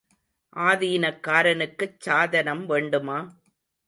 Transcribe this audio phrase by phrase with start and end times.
[0.59, 3.19] ஆதீனக்காரனுக்குச் சாதனம் வேண்டுமா?